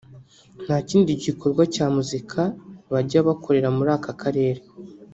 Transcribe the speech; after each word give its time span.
ntakindi 0.65 1.11
gikorwa 1.23 1.63
cya 1.73 1.85
muzika 1.95 2.41
bajya 2.91 3.19
bakorera 3.27 3.69
muri 3.77 3.89
aka 3.97 4.11
karere 4.21 4.61